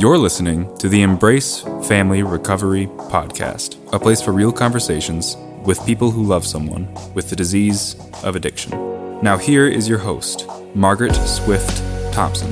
[0.00, 5.36] You're listening to the Embrace Family Recovery Podcast, a place for real conversations
[5.66, 8.70] with people who love someone with the disease of addiction.
[9.20, 11.82] Now, here is your host, Margaret Swift
[12.14, 12.50] Thompson.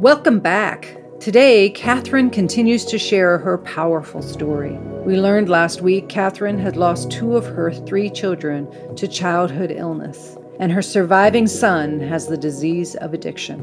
[0.00, 0.99] Welcome back.
[1.20, 4.72] Today, Kathryn continues to share her powerful story.
[5.04, 10.38] We learned last week Kathryn had lost two of her three children to childhood illness,
[10.58, 13.60] and her surviving son has the disease of addiction.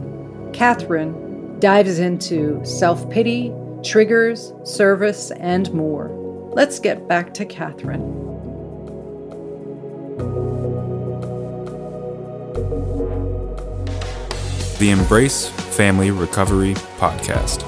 [0.51, 3.51] Kathryn dives into self pity,
[3.83, 6.09] triggers, service, and more.
[6.53, 8.26] Let's get back to Kathryn.
[14.79, 17.63] The Embrace Family Recovery Podcast.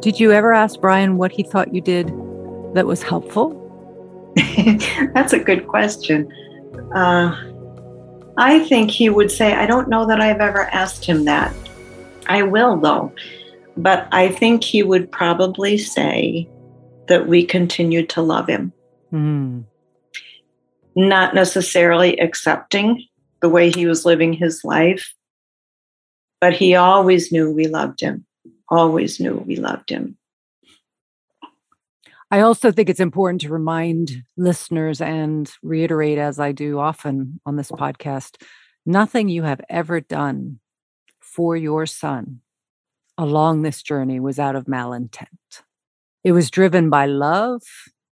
[0.00, 2.06] Did you ever ask Brian what he thought you did
[2.72, 3.52] that was helpful?
[5.12, 6.32] That's a good question.
[6.94, 7.36] Uh,
[8.38, 11.52] I think he would say, I don't know that I've ever asked him that.
[12.28, 13.12] I will, though.
[13.76, 16.48] But I think he would probably say
[17.08, 18.72] that we continued to love him.
[19.12, 19.64] Mm.
[20.94, 23.04] Not necessarily accepting
[23.40, 25.12] the way he was living his life,
[26.40, 28.24] but he always knew we loved him,
[28.68, 30.16] always knew we loved him.
[32.30, 37.56] I also think it's important to remind listeners and reiterate, as I do often on
[37.56, 38.42] this podcast
[38.86, 40.60] nothing you have ever done
[41.36, 42.40] for your son
[43.18, 45.26] along this journey was out of malintent.
[46.24, 47.60] It was driven by love,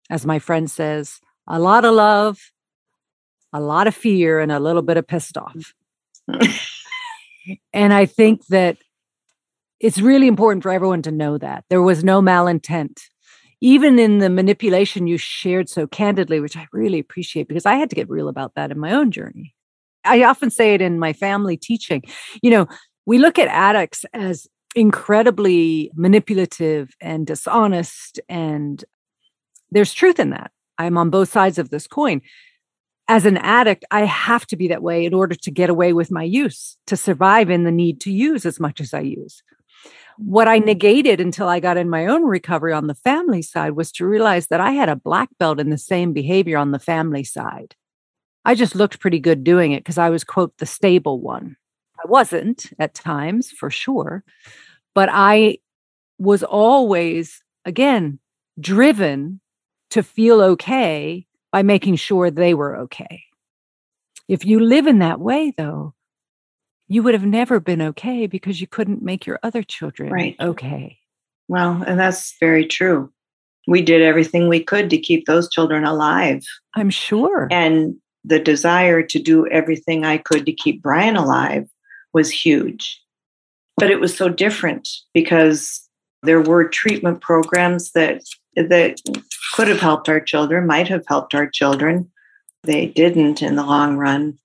[0.09, 2.37] as my friend says, a lot of love,
[3.53, 5.73] a lot of fear, and a little bit of pissed off.
[7.73, 8.77] and I think that
[9.79, 13.03] it's really important for everyone to know that there was no malintent.
[13.61, 17.89] Even in the manipulation you shared so candidly, which I really appreciate because I had
[17.89, 19.55] to get real about that in my own journey.
[20.03, 22.03] I often say it in my family teaching.
[22.41, 22.67] You know,
[23.05, 28.19] we look at addicts as incredibly manipulative and dishonest.
[28.27, 28.83] And
[29.71, 30.51] there's truth in that.
[30.77, 32.21] I'm on both sides of this coin.
[33.07, 36.09] As an addict, I have to be that way in order to get away with
[36.09, 39.43] my use, to survive in the need to use as much as I use.
[40.17, 43.91] What I negated until I got in my own recovery on the family side was
[43.93, 47.23] to realize that I had a black belt in the same behavior on the family
[47.23, 47.75] side.
[48.45, 51.57] I just looked pretty good doing it because I was, quote, the stable one.
[52.03, 54.23] I wasn't at times, for sure,
[54.93, 55.59] but I
[56.17, 58.19] was always, again,
[58.59, 59.39] driven
[59.91, 63.23] to feel okay by making sure they were okay.
[64.27, 65.93] If you live in that way, though,
[66.87, 70.35] you would have never been okay because you couldn't make your other children right.
[70.39, 70.97] okay.
[71.47, 73.11] Well, and that's very true.
[73.67, 76.43] We did everything we could to keep those children alive.
[76.75, 77.47] I'm sure.
[77.51, 81.67] And the desire to do everything I could to keep Brian alive
[82.13, 83.01] was huge.
[83.77, 85.87] But it was so different because
[86.21, 88.23] there were treatment programs that
[88.55, 89.01] that
[89.53, 92.11] could have helped our children, might have helped our children.
[92.63, 94.37] They didn't in the long run.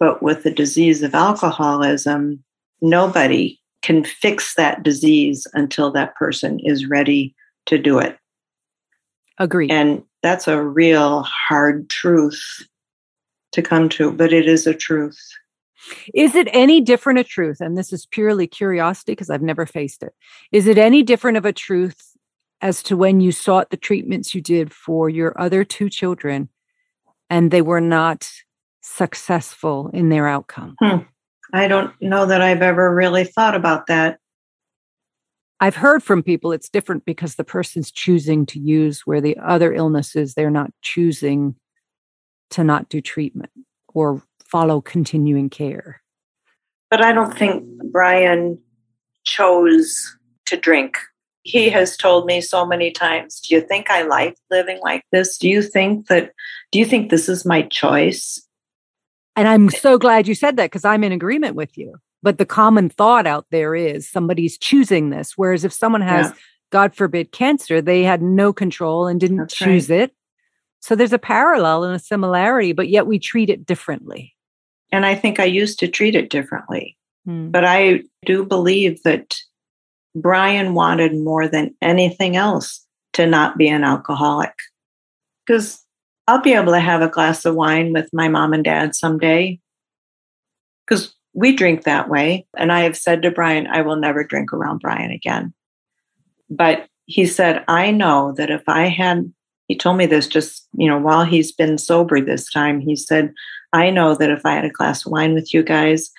[0.00, 2.42] But with the disease of alcoholism,
[2.80, 7.34] nobody can fix that disease until that person is ready
[7.66, 8.18] to do it.
[9.38, 9.68] Agree.
[9.68, 12.42] And that's a real hard truth
[13.52, 15.20] to come to, but it is a truth.
[16.14, 17.60] Is it any different a truth?
[17.60, 20.14] And this is purely curiosity because I've never faced it.
[20.50, 22.16] Is it any different of a truth
[22.60, 26.48] as to when you sought the treatments you did for your other two children
[27.28, 28.30] and they were not
[28.82, 30.76] successful in their outcome?
[30.78, 30.98] Hmm.
[31.52, 34.18] I don't know that I've ever really thought about that.
[35.60, 39.72] I've heard from people it's different because the person's choosing to use where the other
[39.72, 41.54] illnesses, they're not choosing
[42.50, 43.50] to not do treatment
[43.94, 44.22] or
[44.52, 46.02] follow continuing care.
[46.90, 48.58] But I don't think Brian
[49.24, 50.14] chose
[50.46, 50.98] to drink.
[51.42, 55.38] He has told me so many times, Do you think I like living like this?
[55.38, 56.32] Do you think that,
[56.70, 58.46] do you think this is my choice?
[59.36, 61.96] And I'm so glad you said that because I'm in agreement with you.
[62.22, 65.32] But the common thought out there is somebody's choosing this.
[65.34, 66.34] Whereas if someone has, yeah.
[66.70, 70.00] God forbid, cancer, they had no control and didn't That's choose right.
[70.00, 70.14] it.
[70.80, 74.34] So there's a parallel and a similarity, but yet we treat it differently.
[74.92, 76.96] And I think I used to treat it differently.
[77.26, 77.50] Mm.
[77.50, 79.34] But I do believe that
[80.14, 84.54] Brian wanted more than anything else to not be an alcoholic.
[85.46, 85.82] Because
[86.28, 89.58] I'll be able to have a glass of wine with my mom and dad someday.
[90.86, 92.46] Because we drink that way.
[92.56, 95.54] And I have said to Brian, I will never drink around Brian again.
[96.50, 99.32] But he said, I know that if I had,
[99.68, 103.32] he told me this just, you know, while he's been sober this time, he said,
[103.72, 106.10] I know that if I had a glass of wine with you guys,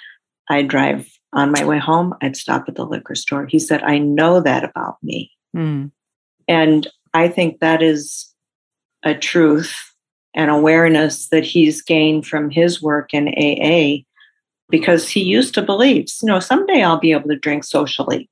[0.50, 3.48] I'd drive on my way home, I'd stop at the liquor store.
[3.48, 5.32] He said, I know that about me.
[5.56, 5.92] Mm.
[6.48, 8.32] And I think that is
[9.04, 9.76] a truth
[10.36, 14.04] and awareness that he's gained from his work in AA
[14.70, 18.30] because he used to believe, you know, someday I'll be able to drink socially.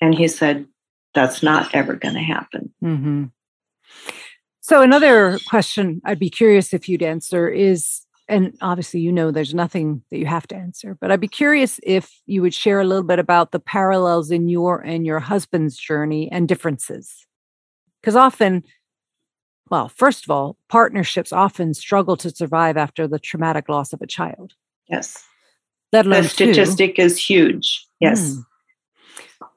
[0.00, 0.66] And he said,
[1.14, 2.72] that's not ever going to happen.
[2.82, 3.24] Mm-hmm.
[4.60, 9.52] So, another question I'd be curious if you'd answer is and obviously you know there's
[9.52, 12.84] nothing that you have to answer but i'd be curious if you would share a
[12.84, 17.26] little bit about the parallels in your and your husband's journey and differences.
[18.00, 18.64] Because often
[19.70, 24.06] well first of all partnerships often struggle to survive after the traumatic loss of a
[24.06, 24.54] child.
[24.88, 25.22] Yes.
[25.92, 27.02] That the statistic two.
[27.02, 27.86] is huge.
[28.00, 28.32] Yes.
[28.32, 28.44] Mm.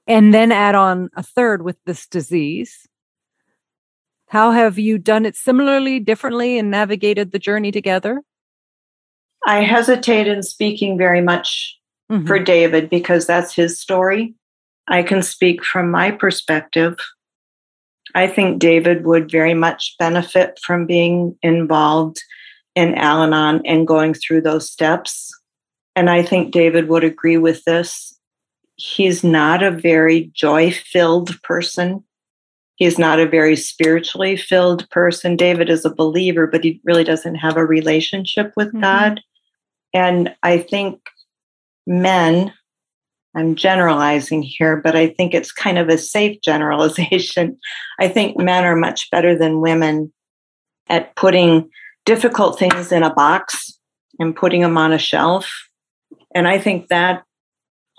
[0.07, 2.87] and then add on a third with this disease.
[4.27, 8.23] How have you done it similarly differently and navigated the journey together
[9.45, 11.77] I hesitate in speaking very much
[12.11, 12.25] mm-hmm.
[12.25, 14.35] for David because that's his story.
[14.87, 16.97] I can speak from my perspective.
[18.15, 22.21] I think David would very much benefit from being involved
[22.75, 25.31] in Al Anon and going through those steps.
[25.95, 28.17] And I think David would agree with this.
[28.75, 32.03] He's not a very joy filled person.
[32.75, 35.35] He's not a very spiritually filled person.
[35.35, 38.81] David is a believer, but he really doesn't have a relationship with mm-hmm.
[38.81, 39.21] God.
[39.93, 40.99] And I think
[41.85, 42.53] men,
[43.35, 47.57] I'm generalizing here, but I think it's kind of a safe generalization.
[47.99, 50.11] I think men are much better than women
[50.87, 51.69] at putting
[52.05, 53.77] difficult things in a box
[54.19, 55.69] and putting them on a shelf.
[56.35, 57.23] And I think that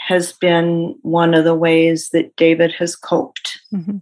[0.01, 3.61] has been one of the ways that David has coped.
[3.73, 3.99] Mm-hmm.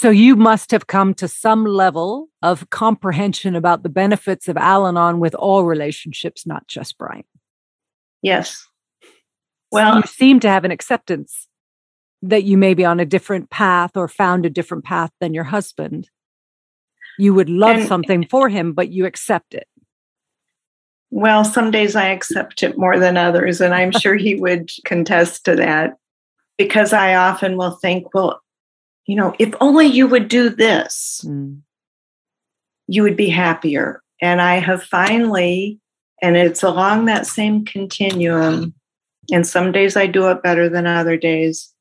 [0.00, 4.86] So you must have come to some level of comprehension about the benefits of Al
[4.86, 7.24] Anon with all relationships, not just Brian.
[8.22, 8.66] Yes.
[9.70, 11.48] Well, so you seem to have an acceptance
[12.22, 15.44] that you may be on a different path or found a different path than your
[15.44, 16.08] husband.
[17.18, 19.68] You would love and, something for him, but you accept it.
[21.10, 25.44] Well, some days I accept it more than others, and I'm sure he would contest
[25.44, 25.98] to that
[26.56, 28.40] because I often will think, well,
[29.06, 31.60] you know, if only you would do this, mm.
[32.86, 34.02] you would be happier.
[34.22, 35.80] And I have finally,
[36.22, 38.74] and it's along that same continuum.
[39.32, 41.72] And some days I do it better than other days,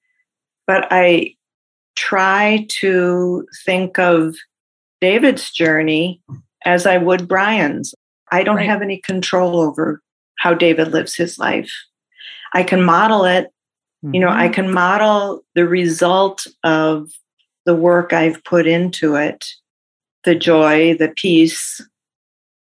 [0.65, 1.35] but I
[1.95, 4.35] try to think of
[5.01, 6.21] David's journey
[6.65, 7.93] as I would Brian's.
[8.31, 8.69] I don't right.
[8.69, 10.01] have any control over
[10.37, 11.71] how David lives his life.
[12.53, 13.51] I can model it
[14.03, 14.15] Mm-hmm.
[14.15, 14.53] You know, I mm-hmm.
[14.53, 17.09] can model the result of
[17.65, 19.45] the work I've put into it,
[20.23, 21.81] the joy, the peace,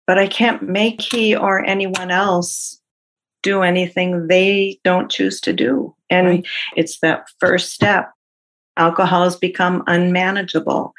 [0.05, 2.79] but I can't make he or anyone else
[3.41, 5.95] do anything they don't choose to do.
[6.09, 6.47] And right.
[6.75, 8.11] it's that first step.
[8.77, 10.93] Alcohol has become unmanageable.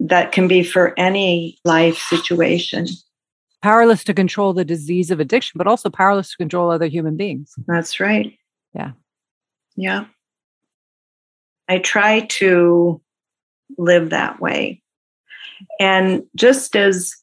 [0.00, 2.86] That can be for any life situation.
[3.62, 7.54] Powerless to control the disease of addiction, but also powerless to control other human beings.
[7.66, 8.36] That's right.
[8.74, 8.92] Yeah.
[9.76, 10.06] Yeah.
[11.68, 13.00] I try to
[13.78, 14.82] live that way.
[15.80, 17.14] And just as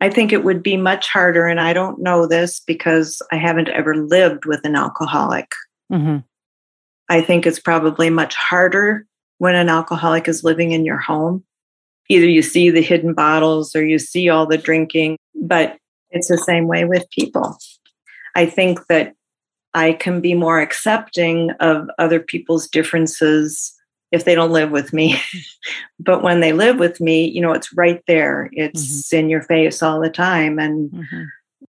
[0.00, 3.68] I think it would be much harder, and I don't know this because I haven't
[3.68, 5.50] ever lived with an alcoholic.
[5.90, 6.18] Mm-hmm.
[7.08, 9.06] I think it's probably much harder
[9.38, 11.44] when an alcoholic is living in your home.
[12.08, 15.76] Either you see the hidden bottles or you see all the drinking, but
[16.10, 17.58] it's the same way with people.
[18.34, 19.14] I think that
[19.78, 23.72] I can be more accepting of other people's differences
[24.10, 25.20] if they don't live with me.
[26.00, 28.50] but when they live with me, you know, it's right there.
[28.52, 29.16] It's mm-hmm.
[29.16, 30.58] in your face all the time.
[30.58, 31.22] And mm-hmm.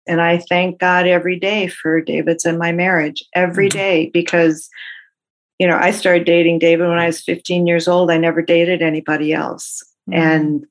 [0.09, 3.78] and I thank God every day for David's and my marriage every mm-hmm.
[3.78, 4.68] day because
[5.59, 8.11] you know, I started dating David when I was 15 years old.
[8.11, 9.80] I never dated anybody else.
[10.11, 10.21] Mm-hmm.
[10.21, 10.66] And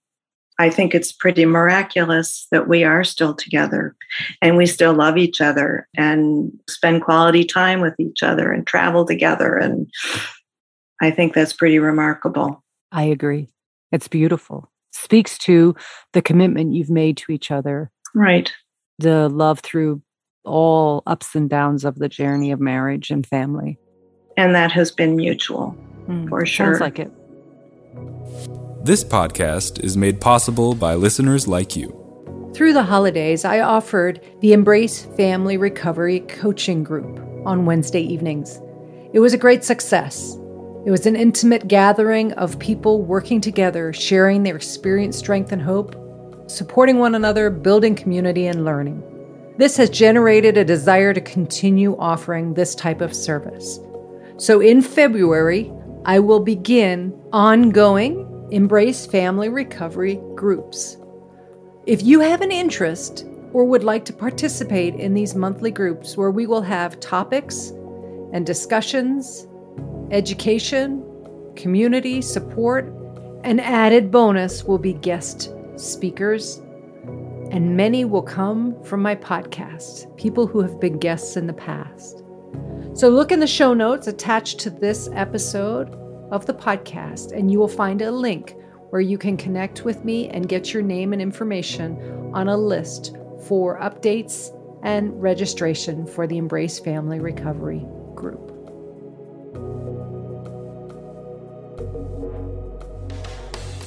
[0.60, 3.96] I think it's pretty miraculous that we are still together
[4.42, 9.06] and we still love each other and spend quality time with each other and travel
[9.06, 9.58] together.
[9.58, 9.90] And
[11.02, 12.64] I think that's pretty remarkable.
[12.92, 13.50] I agree.
[13.92, 14.72] It's beautiful.
[14.92, 15.76] Speaks to
[16.14, 17.92] the commitment you've made to each other.
[18.14, 18.52] Right.
[19.00, 20.02] The love through
[20.44, 23.80] all ups and downs of the journey of marriage and family.
[24.38, 25.76] And that has been mutual
[26.08, 26.78] mm, for sure.
[26.78, 27.12] Sounds like it.
[28.84, 32.52] This podcast is made possible by listeners like you.
[32.56, 38.60] Through the holidays, I offered the Embrace Family Recovery Coaching Group on Wednesday evenings.
[39.14, 40.36] It was a great success.
[40.84, 45.96] It was an intimate gathering of people working together, sharing their experience, strength, and hope,
[46.48, 49.04] supporting one another, building community, and learning.
[49.60, 53.80] This has generated a desire to continue offering this type of service.
[54.38, 55.72] So in February,
[56.04, 60.98] I will begin ongoing Embrace Family Recovery groups.
[61.86, 66.32] If you have an interest or would like to participate in these monthly groups where
[66.32, 67.70] we will have topics
[68.34, 69.48] and discussions
[70.12, 71.02] education,
[71.56, 72.94] community support,
[73.46, 76.58] an added bonus will be guest speakers,
[77.52, 82.26] and many will come from my podcast, people who have been guests in the past.
[82.96, 85.96] So look in the show notes attached to this episode
[86.32, 88.56] of the podcast, and you will find a link
[88.90, 93.16] where you can connect with me and get your name and information on a list
[93.48, 97.86] for updates and registration for the Embrace Family Recovery
[98.16, 98.50] group.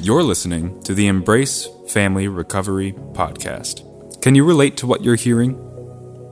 [0.01, 4.21] You're listening to the Embrace Family Recovery Podcast.
[4.21, 5.59] Can you relate to what you're hearing?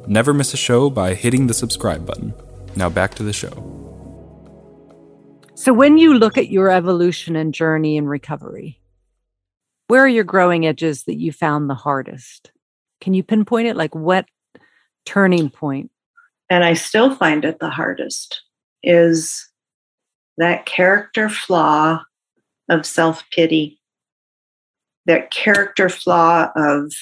[0.06, 2.34] Never miss a show by hitting the subscribe button.
[2.76, 3.81] Now back to the show.
[5.62, 8.80] So, when you look at your evolution and journey in recovery,
[9.86, 12.50] where are your growing edges that you found the hardest?
[13.00, 13.76] Can you pinpoint it?
[13.76, 14.26] Like, what
[15.06, 15.92] turning point?
[16.50, 18.42] And I still find it the hardest
[18.82, 19.48] is
[20.36, 22.02] that character flaw
[22.68, 23.80] of self pity,
[25.06, 26.92] that character flaw of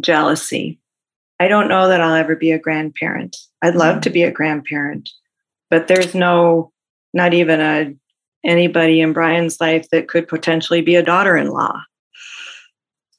[0.00, 0.80] jealousy.
[1.38, 3.36] I don't know that I'll ever be a grandparent.
[3.62, 4.02] I'd love mm.
[4.02, 5.08] to be a grandparent,
[5.70, 6.72] but there's no,
[7.12, 7.94] not even a
[8.42, 11.78] anybody in Brian's life that could potentially be a daughter-in-law.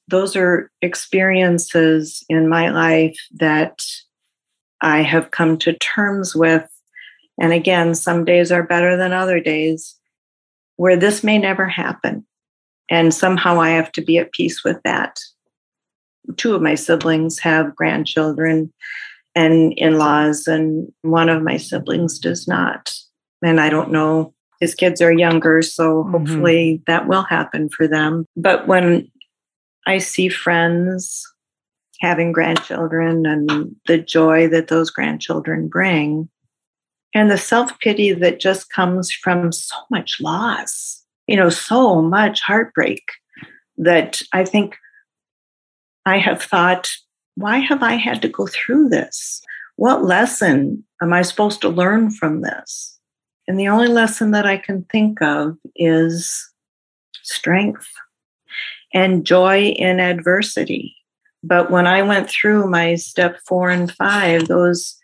[0.08, 3.80] Those are experiences in my life that
[4.82, 6.68] I have come to terms with.
[7.40, 9.96] And again, some days are better than other days
[10.78, 12.26] where this may never happen.
[12.90, 15.20] And somehow I have to be at peace with that.
[16.38, 18.74] Two of my siblings have grandchildren
[19.34, 22.94] and in laws, and one of my siblings does not.
[23.44, 26.12] And I don't know, his kids are younger, so mm-hmm.
[26.12, 28.26] hopefully that will happen for them.
[28.38, 29.12] But when
[29.88, 31.28] I see friends
[32.00, 36.30] having grandchildren and the joy that those grandchildren bring,
[37.14, 42.42] and the self pity that just comes from so much loss, you know, so much
[42.42, 43.04] heartbreak
[43.78, 44.78] that I think
[46.06, 46.90] I have thought,
[47.36, 49.42] why have I had to go through this?
[49.76, 53.00] What lesson am I supposed to learn from this?
[53.48, 56.52] And the only lesson that I can think of is
[57.24, 57.88] strength
[58.94, 60.96] and joy in adversity.
[61.44, 64.98] But when I went through my step four and five, those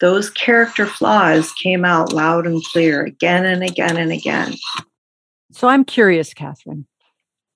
[0.00, 4.54] those character flaws came out loud and clear again and again and again.
[5.52, 6.84] So I'm curious, Kathryn,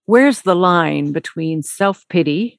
[0.06, 2.58] where's the line between self pity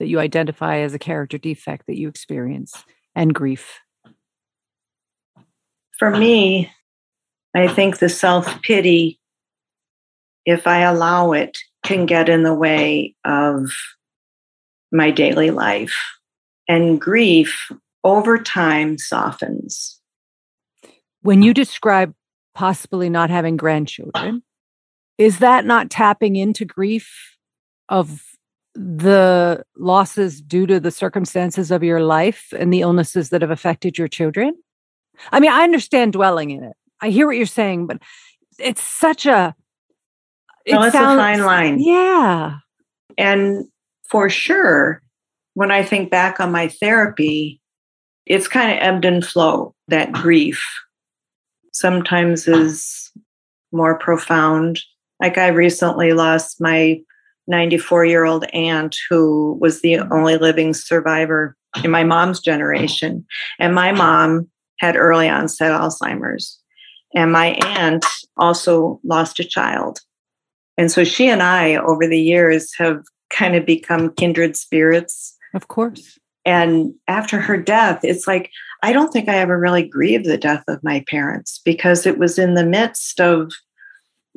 [0.00, 2.84] that you identify as a character defect that you experience
[3.14, 3.78] and grief?
[6.02, 6.68] For me,
[7.54, 9.20] I think the self pity,
[10.44, 13.70] if I allow it, can get in the way of
[14.90, 15.94] my daily life.
[16.66, 17.70] And grief
[18.02, 20.00] over time softens.
[21.20, 22.12] When you describe
[22.52, 24.42] possibly not having grandchildren,
[25.18, 27.36] is that not tapping into grief
[27.88, 28.24] of
[28.74, 33.98] the losses due to the circumstances of your life and the illnesses that have affected
[33.98, 34.56] your children?
[35.30, 36.76] I mean, I understand dwelling in it.
[37.00, 37.98] I hear what you're saying, but
[38.58, 39.54] it's such a
[40.64, 41.80] it no, it's sounds, a fine line.
[41.80, 42.58] Yeah.
[43.18, 43.64] And
[44.08, 45.02] for sure,
[45.54, 47.60] when I think back on my therapy,
[48.26, 50.62] it's kind of ebbed and flow that grief
[51.72, 53.10] sometimes is
[53.72, 54.80] more profound
[55.20, 57.00] like i recently lost my
[57.46, 63.24] 94 year old aunt who was the only living survivor in my mom's generation
[63.58, 64.48] and my mom
[64.82, 66.58] had early onset alzheimer's
[67.14, 68.04] and my aunt
[68.36, 70.00] also lost a child
[70.76, 75.68] and so she and i over the years have kind of become kindred spirits of
[75.68, 78.50] course and after her death, it's like,
[78.82, 82.38] I don't think I ever really grieved the death of my parents because it was
[82.38, 83.52] in the midst of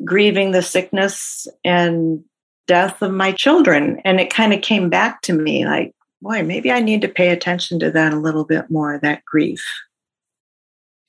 [0.04, 2.24] grieving the sickness and
[2.68, 4.02] death of my children.
[4.06, 7.30] And it kind of came back to me like, boy, maybe I need to pay
[7.30, 9.64] attention to that a little bit more, that grief.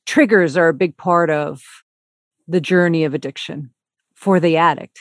[0.06, 1.62] Triggers are a big part of
[2.48, 3.70] the journey of addiction.
[4.16, 4.98] for the addict.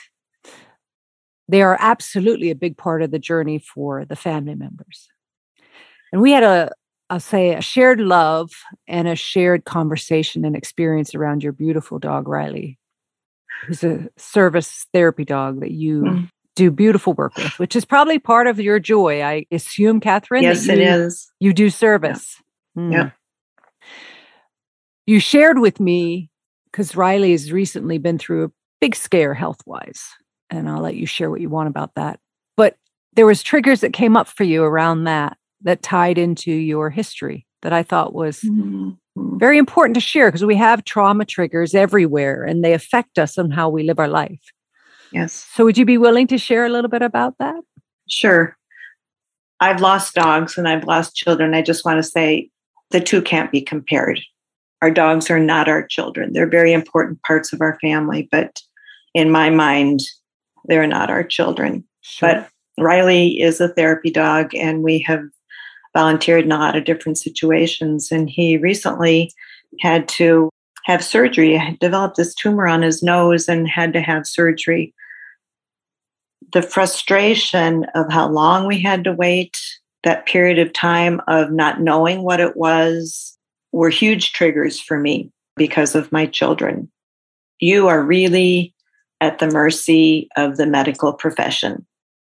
[1.48, 5.08] They are absolutely a big part of the journey for the family members.
[6.12, 6.72] And we had a,
[7.08, 8.50] I'll say, a shared love
[8.86, 12.78] and a shared conversation and experience around your beautiful dog, Riley,
[13.66, 16.30] who's a service therapy dog that you mm.
[16.56, 19.22] do beautiful work with, which is probably part of your joy.
[19.22, 20.42] I assume, Kathryn.
[20.42, 21.32] Yes, you, it is.
[21.40, 22.36] You do service.
[22.74, 22.82] Yeah.
[22.82, 22.92] Mm.
[22.92, 23.10] yeah.
[25.06, 26.30] You shared with me
[26.70, 30.04] because Riley has recently been through a big scare health wise,
[30.50, 32.18] and I'll let you share what you want about that.
[32.56, 32.76] But
[33.14, 37.46] there was triggers that came up for you around that that tied into your history
[37.62, 38.90] that I thought was mm-hmm.
[39.38, 43.50] very important to share because we have trauma triggers everywhere and they affect us on
[43.50, 44.40] how we live our life.
[45.12, 45.46] Yes.
[45.54, 47.60] So, would you be willing to share a little bit about that?
[48.08, 48.56] Sure.
[49.60, 51.54] I've lost dogs and I've lost children.
[51.54, 52.50] I just want to say
[52.90, 54.20] the two can't be compared.
[54.86, 56.32] Our dogs are not our children.
[56.32, 58.62] They're very important parts of our family, but
[59.14, 59.98] in my mind,
[60.66, 61.82] they're not our children.
[62.02, 62.28] Sure.
[62.28, 65.24] But Riley is a therapy dog, and we have
[65.92, 68.12] volunteered in a lot of different situations.
[68.12, 69.32] And he recently
[69.80, 70.50] had to
[70.84, 74.94] have surgery, he developed this tumor on his nose and had to have surgery.
[76.52, 79.58] The frustration of how long we had to wait,
[80.04, 83.35] that period of time of not knowing what it was,
[83.72, 86.90] were huge triggers for me because of my children.
[87.60, 88.74] You are really
[89.20, 91.86] at the mercy of the medical profession.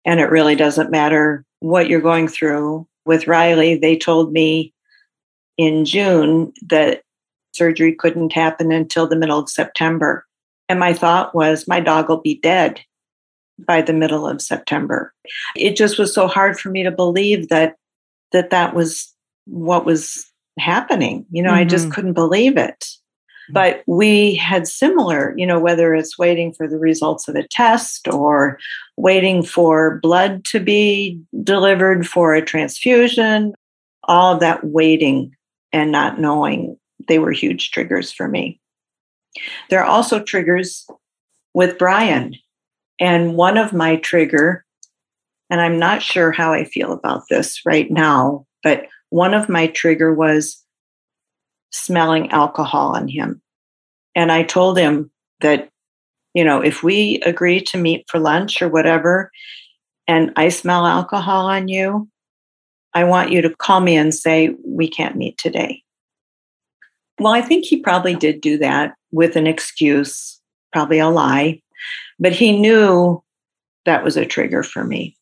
[0.05, 4.73] And it really doesn't matter what you're going through with Riley, they told me
[5.57, 7.03] in June that
[7.53, 10.25] surgery couldn't happen until the middle of September.
[10.67, 12.81] And my thought was, my dog will be dead
[13.59, 15.13] by the middle of September.
[15.55, 17.75] It just was so hard for me to believe that
[18.31, 19.13] that that was
[19.45, 21.25] what was happening.
[21.31, 21.59] You know, mm-hmm.
[21.59, 21.93] I just mm-hmm.
[21.93, 22.85] couldn't believe it.
[23.49, 28.07] But we had similar, you know, whether it's waiting for the results of a test
[28.07, 28.57] or
[28.97, 33.53] waiting for blood to be delivered for a transfusion,
[34.05, 35.35] all of that waiting
[35.71, 38.59] and not knowing, they were huge triggers for me.
[39.69, 40.87] There are also triggers
[41.53, 42.35] with Brian.
[42.99, 44.65] And one of my trigger,
[45.49, 49.67] and I'm not sure how I feel about this right now, but one of my
[49.67, 50.63] trigger was
[51.71, 53.41] smelling alcohol on him.
[54.15, 55.69] And I told him that,
[56.33, 59.31] you know, if we agree to meet for lunch or whatever,
[60.07, 62.07] and I smell alcohol on you,
[62.93, 65.83] I want you to call me and say, we can't meet today.
[67.19, 70.39] Well, I think he probably did do that with an excuse,
[70.71, 71.61] probably a lie,
[72.19, 73.21] but he knew
[73.85, 75.17] that was a trigger for me.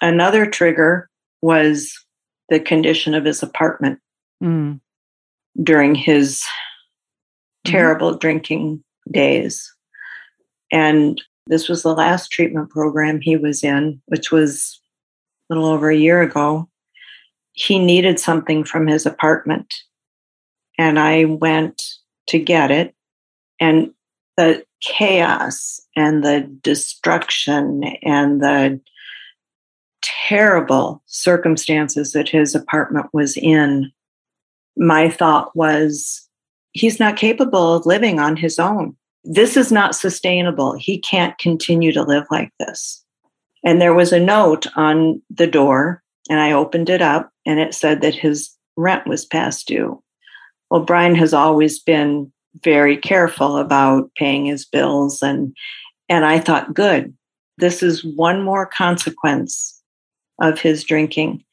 [0.00, 1.08] Another trigger
[1.46, 1.96] was
[2.48, 4.00] the condition of his apartment
[4.42, 4.80] mm.
[5.62, 7.72] during his mm-hmm.
[7.72, 8.18] terrible mm-hmm.
[8.18, 9.72] drinking days.
[10.72, 14.80] And this was the last treatment program he was in, which was
[15.48, 16.68] a little over a year ago.
[17.52, 19.72] He needed something from his apartment.
[20.76, 21.80] And I went
[22.26, 22.92] to get it.
[23.60, 23.92] And
[24.36, 28.80] the chaos and the destruction and the
[30.26, 33.92] terrible circumstances that his apartment was in,
[34.76, 36.28] my thought was
[36.72, 38.96] he's not capable of living on his own.
[39.24, 40.74] This is not sustainable.
[40.74, 43.04] He can't continue to live like this.
[43.64, 47.74] And there was a note on the door, and I opened it up, and it
[47.74, 50.02] said that his rent was past due.
[50.70, 55.54] Well, Brian has always been very careful about paying his bills and
[56.08, 57.14] and I thought good
[57.58, 59.75] this is one more consequence
[60.40, 61.44] of his drinking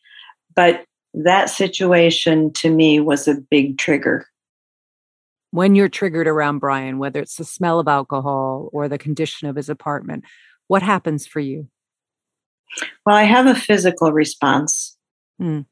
[0.55, 4.27] but that situation to me was a big trigger.
[5.51, 9.55] When you're triggered around Brian, whether it's the smell of alcohol or the condition of
[9.55, 10.23] his apartment,
[10.67, 11.67] what happens for you?
[13.05, 14.97] Well, I have a physical response.
[15.39, 15.65] Mm.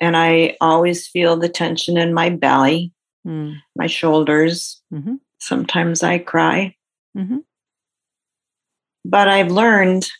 [0.00, 2.92] And I always feel the tension in my belly,
[3.26, 3.56] mm.
[3.76, 4.80] my shoulders.
[4.92, 5.16] Mm-hmm.
[5.38, 6.74] Sometimes I cry.
[7.16, 7.38] Mm-hmm.
[9.04, 10.10] But I've learned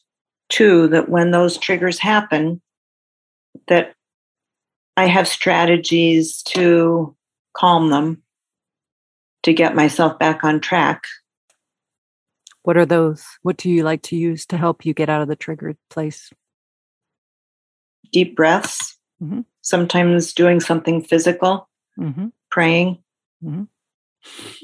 [0.50, 2.60] too that when those triggers happen,
[3.68, 3.94] that
[4.96, 7.16] I have strategies to
[7.54, 8.22] calm them,
[9.44, 11.04] to get myself back on track.
[12.62, 13.24] What are those?
[13.42, 16.30] What do you like to use to help you get out of the triggered place?
[18.12, 19.40] Deep breaths, mm-hmm.
[19.62, 22.26] sometimes doing something physical, mm-hmm.
[22.50, 22.98] praying,
[23.42, 23.62] mm-hmm.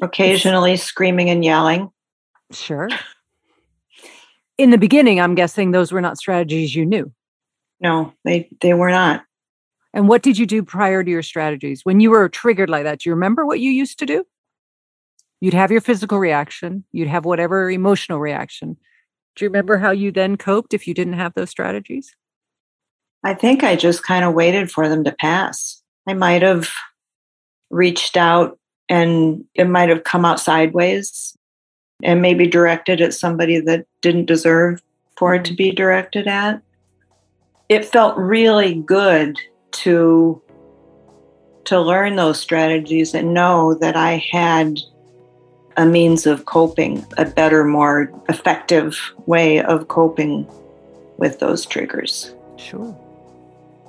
[0.03, 0.83] occasionally it's...
[0.83, 1.91] screaming and yelling.
[2.53, 2.89] Sure.
[4.59, 7.13] In the beginning, I'm guessing those were not strategies you knew.
[7.81, 9.25] No, they they were not.
[9.93, 13.01] And what did you do prior to your strategies when you were triggered like that?
[13.01, 14.25] Do you remember what you used to do?
[15.41, 18.77] You'd have your physical reaction, you'd have whatever emotional reaction.
[19.35, 22.15] Do you remember how you then coped if you didn't have those strategies?
[23.23, 25.83] I think I just kind of waited for them to pass.
[26.07, 26.71] I might have
[27.71, 31.36] reached out and it might have come out sideways
[32.03, 34.83] and maybe directed at somebody that didn't deserve
[35.17, 36.63] for it to be directed at.
[37.69, 39.39] It felt really good
[39.73, 40.41] to
[41.65, 44.79] to learn those strategies and know that I had
[45.77, 50.47] a means of coping, a better, more effective way of coping
[51.19, 52.33] with those triggers.
[52.57, 52.97] Sure.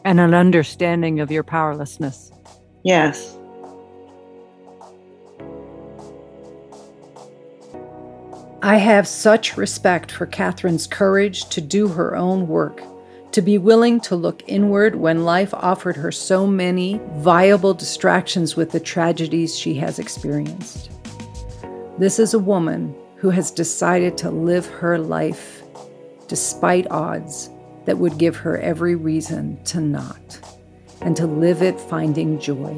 [0.04, 2.32] And an understanding of your powerlessness.
[2.84, 3.38] Yes.
[8.62, 12.82] I have such respect for Kathryn's courage to do her own work,
[13.34, 18.72] to be willing to look inward when life offered her so many viable distractions with
[18.72, 20.90] the tragedies she has experienced.
[22.00, 25.62] This is a woman who has decided to live her life
[26.28, 27.52] despite odds
[27.86, 30.40] that would give her every reason to not,
[31.02, 32.76] and to live it finding joy.